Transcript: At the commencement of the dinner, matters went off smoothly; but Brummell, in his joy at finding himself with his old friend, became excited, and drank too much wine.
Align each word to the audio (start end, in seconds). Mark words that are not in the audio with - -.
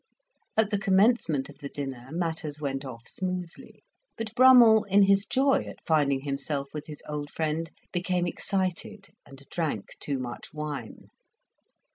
At 0.57 0.71
the 0.71 0.79
commencement 0.79 1.47
of 1.47 1.59
the 1.59 1.69
dinner, 1.69 2.07
matters 2.11 2.59
went 2.59 2.83
off 2.83 3.07
smoothly; 3.07 3.83
but 4.17 4.33
Brummell, 4.33 4.83
in 4.85 5.03
his 5.03 5.27
joy 5.27 5.65
at 5.69 5.77
finding 5.85 6.21
himself 6.21 6.73
with 6.73 6.87
his 6.87 7.03
old 7.07 7.29
friend, 7.29 7.69
became 7.91 8.25
excited, 8.25 9.09
and 9.27 9.47
drank 9.51 9.89
too 9.99 10.17
much 10.17 10.51
wine. 10.55 11.09